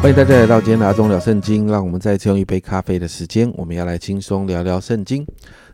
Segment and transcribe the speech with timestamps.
[0.00, 1.66] 欢迎大家来到今天的阿忠聊圣经。
[1.66, 5.26] 让我们再次用一杯咖啡的时间，我们要来轻松聊聊圣经。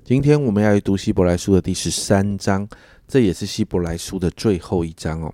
[0.02, 2.66] 今天我们要读希伯来书的第十三章，
[3.06, 5.32] 这也是希伯来书的最后一章哦。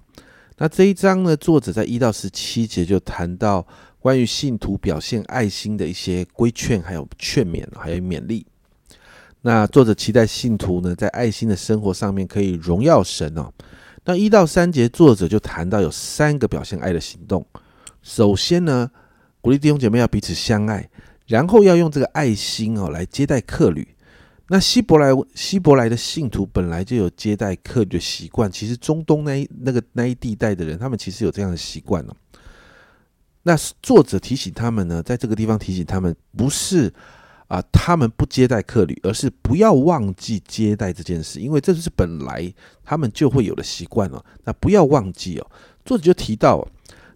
[0.59, 3.65] 那这一章呢，作者在一到十七节就谈到
[4.01, 8.45] 关于信徒表现爱心的一些规劝，还有劝勉，还有勉励。
[9.43, 13.51] 那作者期待信徒呢，在爱心的生活上面可以荣耀神哦。
[14.05, 17.47] 那一到三节，作者就谈到有三个表现爱的行动。
[18.03, 18.91] 首先呢，
[19.41, 20.89] 鼓励弟兄姐妹要彼此相爱，
[21.27, 23.87] 然后要用这个爱心哦来接待客旅。
[24.49, 32.17] 那希伯来希伯来的信徒本来就有接待客旅的习惯，其实中东那一那个那一地带的人，他们其实有这样的习惯哦。
[33.45, 36.92] 那作者提醒他们呢，在这个地方提醒他们，不是
[37.47, 44.25] 啊他们不接待客旅，而是不要忘记接待这件事，因为这是本来他们就会有的习惯哦。
[44.42, 45.47] 那不要忘记哦。
[45.85, 46.67] 作者就提到。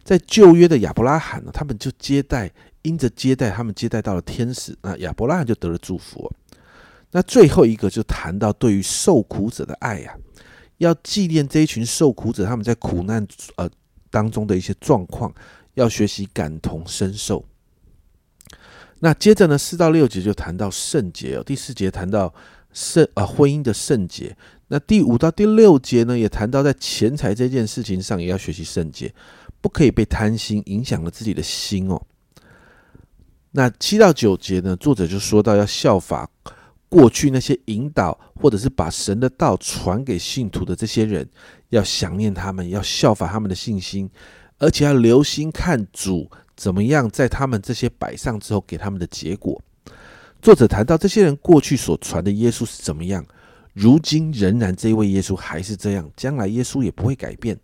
[0.05, 2.53] 在旧约的亚伯拉罕呢，他们就接待，
[2.83, 6.31] 因着接待，他们接待到了天使，那亚伯拉罕就得了祝福。
[7.11, 10.15] 那最后一个就谈到对于受苦者的爱呀，
[10.79, 13.71] 要纪念这一群受苦者他们在苦难呃
[14.11, 15.33] 当中的一些状况，
[15.75, 17.45] 要学习感同身受。
[19.01, 22.35] 那接着呢，四到六节就谈到圣洁哦，第四节谈到
[22.73, 24.37] 圣啊婚姻的圣洁。
[24.69, 29.15] 那第五到第六节呢，也谈到在钱财这件事情上也要学习圣洁。
[29.65, 31.98] 不可以被贪心影响了自己的心哦。
[33.53, 34.77] 那七到九节呢？
[34.77, 36.29] 作者就说到要效法
[36.91, 41.27] 过去那些引导或者是把神的道传给信徒的这些人，
[41.70, 44.11] 要想念他们，要效法他们的信心，
[44.59, 49.59] 而且要留心看主怎么样在他们这些摆上之后给他们的结果。
[50.42, 53.25] 作者谈到这些人过去所传的耶稣是怎么样。
[53.74, 57.58] 如今仍然这位耶稣还是这样，将来耶稣也不会改变，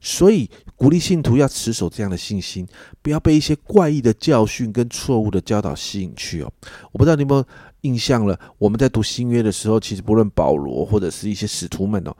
[0.00, 2.64] 所以鼓励信徒要持守这样的信心，
[3.02, 6.52] 不要被一些怪异的教训跟错误的教导吸引去哦。
[6.92, 7.44] 我不知道你有没有
[7.80, 8.38] 印象了？
[8.58, 12.16] 我们在读新约的时候，其实不论保罗或者是一些使徒们哦，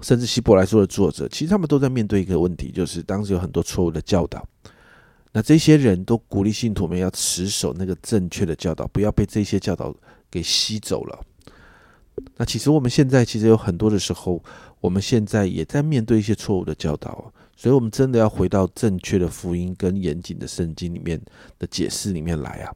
[0.00, 4.42] 甚至希伯来书的作者，其实他们都在面对一个问题，就是当时有很多错误的教导。
[5.32, 9.94] 那这些人都鼓励信徒们要持守那个正确的教导，不要被这些教导
[10.30, 11.20] 给吸走了。
[12.36, 14.42] 那其实我们现在其实有很多的时候，
[14.80, 21.20] 我们现在也在面对一些错误的教导，所以我们真的要回到正确的福音跟严谨的圣经里面
[21.58, 22.72] 的解释里面来啊。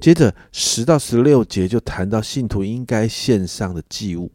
[0.00, 4.30] 接着十到十六节就谈到信徒应该献上的祭物。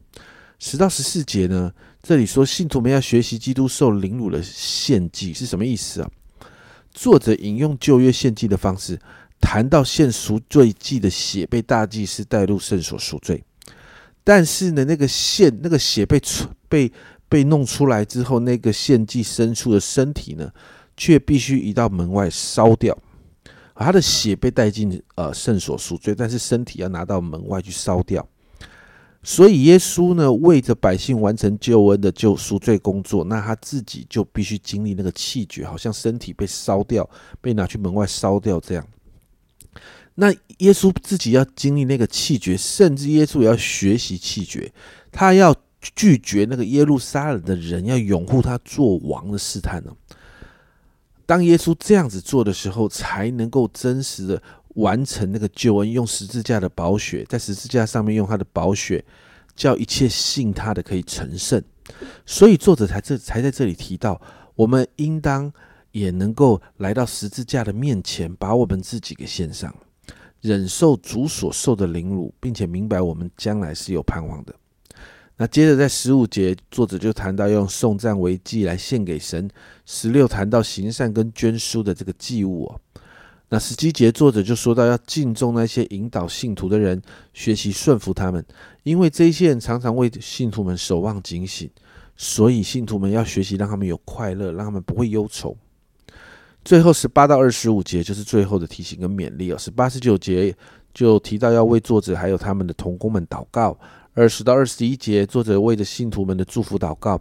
[0.60, 6.10] 十到十四节呢，这里说信徒们要学习基督受凌辱的献祭是什么意思啊？
[6.92, 9.00] 作者引用旧约献祭的方式，
[9.42, 13.44] 谈到献赎罪祭的血被大祭司带入圣所赎罪。
[14.24, 16.22] 但是呢，那个线，那个血被
[16.70, 16.92] 被
[17.28, 20.52] 被弄出来之后，那个献祭牲畜的身体呢，
[20.96, 22.98] 却必须移到门外烧掉。
[23.76, 28.26] 他的血被带进呃圣所赎罪，但是身体要拿到门外去烧掉。
[29.24, 37.10] 所以耶稣呢，为着百姓完成救恩的救赎罪工作，那他自己就必须经历那个气绝，好像身体被烧掉，
[37.42, 38.86] 被拿去门外烧掉这样。
[40.16, 44.72] 那耶稣自己要经历那个气绝，甚至耶稣也要学习气绝，
[45.12, 49.91] 他要拒绝那个耶路撒冷的人要拥护他做王的试探呢。
[51.25, 54.44] 当耶稣这样子做的时候，才能够真实的
[54.75, 59.03] 完成那个救恩，用十字架的宝血，在十字架上面用他的宝血，
[59.56, 61.63] 叫一切信他的可以成圣。
[62.25, 64.22] 所以作者才这才在这里提到，
[64.56, 65.51] 我们应当
[65.91, 69.74] 也能够来到十字架的面前，把我们自己给献上。
[70.44, 74.54] 忍受主所受的凌辱，并且明白我们将来是有盼望的。
[75.38, 79.50] 那接着在十五节，作者就谈到用送赞为祭来献给神。
[79.86, 82.81] 十六谈到行善跟捐书的这个祭物哦。
[83.48, 87.01] 那十七节作者就说到要敬重那些引导信徒的人，
[87.34, 88.45] 学习顺服他们，
[88.84, 91.69] 因为这些人常常为信徒们守望警醒，
[92.18, 95.56] 所以信徒们要学习让他们有快乐，让他们不会忧愁。
[96.63, 99.57] 最后十八到二十五节就是最后的提醒跟勉励哦。
[99.57, 100.56] 十八十九节
[100.94, 103.77] 就提到要为作者还有他们的同工们祷告。
[104.13, 107.19] 二十到二十一节，作者为着信徒们的祝福祷告，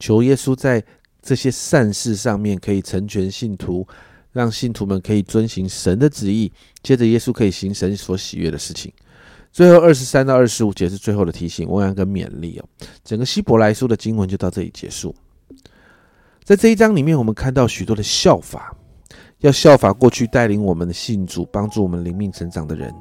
[0.00, 0.82] 求耶稣在
[1.22, 3.86] 这些善事上面可以成全信徒，
[4.32, 6.52] 让信徒们可以遵行神的旨意。
[6.82, 8.92] 接着耶稣可以行神所喜悦的事情。
[9.52, 12.64] 最后二十三到二十五节是最后的提醒、问安跟勉励哦。
[13.04, 15.14] 整个希伯来书的经文就到这里结束。
[16.42, 18.76] 在这一章里面，我们看到许多的效法。
[19.42, 22.94] 要效法过去带领我们的信主、帮助我们灵命成长的人，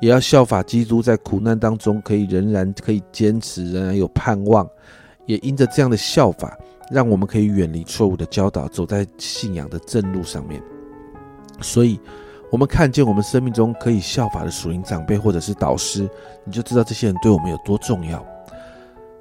[0.00, 4.68] 也要效法基督在苦难当中可以仍然可以坚持，仍然有盼望。
[5.26, 6.54] 也因着这样的效法，
[6.90, 10.62] 让我们可以远离错误的教导，走在信仰的正路上面。
[11.60, 11.98] 所以，
[12.50, 16.08] 我们看见我们生命中可以效法的属灵长辈或者是导师，
[16.44, 18.24] 你就知道这些人对我们有多重要。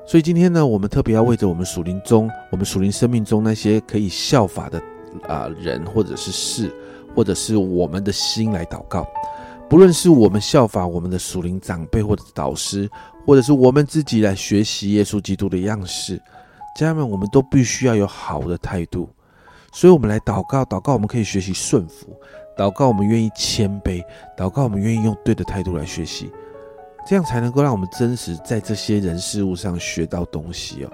[0.06, 4.82] 所以今天呢，我们特别要为着我们属灵中、我们属灵生命中那些可以效法的
[5.28, 6.74] 啊人，或者是事，
[7.16, 9.08] 或者是我们的心来祷告。
[9.70, 12.90] 不论是我们效法我们的属灵长辈或者导师，
[13.26, 16.22] 或者是我们自己来学习耶稣基督的样式，
[16.76, 19.10] 家人们，我们都必须要有好的态度。
[19.72, 22.16] 所以，我们来祷告，祷告我们可以学习顺服，
[22.56, 24.04] 祷告我们愿意谦卑，
[24.38, 26.32] 祷告我们愿意用对的态度来学习。
[27.08, 30.92] 这样才能够让我们真实在这些人事物上学到东西哦，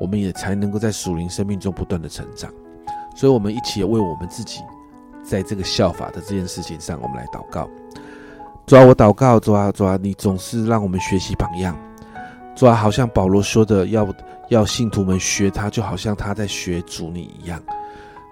[0.00, 2.50] 我们也才能够在属灵生命中不断的成长。
[3.14, 4.60] 所以，我们一起为我们自己
[5.22, 7.68] 在这个效法的这件事情上，我们来祷告。
[8.66, 11.76] 主啊，我祷告，主啊，主啊，你总是让我们学习榜样。
[12.54, 14.06] 主啊，好像保罗说的，要
[14.48, 17.62] 要信徒们学他，就好像他在学主你一样。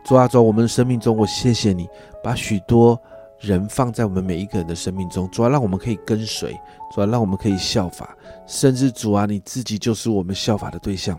[0.05, 1.89] 主啊，主，我们生命中，我谢谢你
[2.23, 2.99] 把许多。
[3.41, 6.61] 人放在我们每一个人的生命中，主要让我们可以跟随，
[6.93, 8.17] 主要让我们可以效法，
[8.49, 11.17] 甚至主啊，你自己就是我们效法的对象。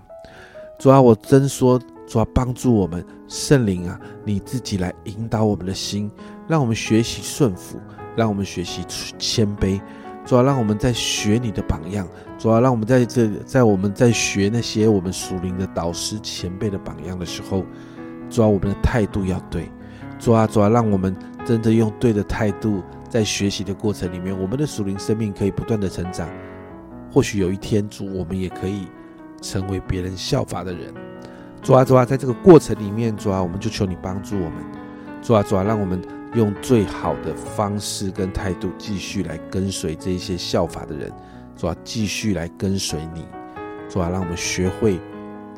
[0.78, 1.80] 主啊，我真说，
[2.10, 6.12] 主啊，帮助我们圣灵啊，你自己来引导我们的心，
[6.48, 7.80] 让我们学习顺服，
[8.18, 8.84] 让我们学习
[9.18, 9.80] 谦卑。
[10.26, 12.06] 主要让我们在学你的榜样，
[12.38, 17.64] 主要让我们在这在我们在学那些我们属灵的导师前辈的榜样的时候，
[18.30, 19.72] 主要我们的态度要对。
[20.20, 21.16] 主啊，主啊，让我们。
[21.46, 26.30] 真的用对的态度，在学习的过程里面，我们的属灵生命可以不断的成长。
[27.12, 28.86] 或许有一天，主，我们也可以
[29.42, 30.94] 成为别人效法的人。
[31.62, 34.64] 主啊，主啊，在这个过程里面，主啊，我们就求你帮助我们。
[35.22, 36.02] 主啊，主啊，让我们
[36.34, 41.12] 用最好的方式跟态度，继续来跟随这一些效法的人。
[41.56, 43.26] 主啊，继续来跟随你。
[43.90, 45.00] 主啊，让我们学会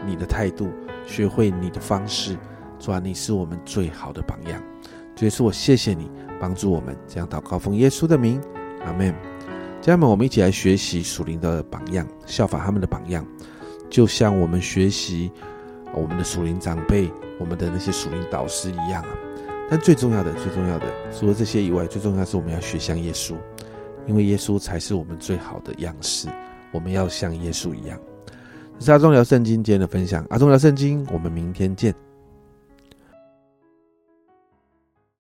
[0.06, 0.70] 你的态度，
[1.06, 2.36] 学会你的方式。
[2.80, 4.62] 主啊，你是我们最好的榜样。
[5.16, 6.10] 所以说我谢谢你
[6.40, 8.42] 帮助我们这样祷告，奉耶稣的名，
[8.84, 9.14] 阿门。
[9.82, 13.24] 家人们，我们一起来学习属灵的榜样，效法他们的榜样，
[13.88, 15.32] 就像我们学习
[15.94, 19.10] 我们的属灵长辈、我们的那些属灵导师一样啊。
[19.70, 20.86] 但最重要的、最重要的，
[21.18, 23.36] 除了这些以外，最重要是我们要学像耶稣，
[24.06, 26.28] 因为耶稣才是我们最好的样式。
[26.74, 27.98] 我们要像耶稣一样。
[28.80, 32.11] 这是阿忠聊圣经今天的分享，阿忠聊圣经，我们明天见。